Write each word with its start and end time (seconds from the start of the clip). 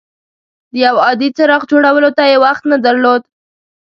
د 0.71 0.73
یو 0.85 0.95
عادي 1.05 1.29
څراغ 1.37 1.61
جوړولو 1.71 2.09
ته 2.17 2.23
یې 2.31 2.37
وخت 2.45 2.63
نه 2.71 2.77
درلود. 2.85 3.21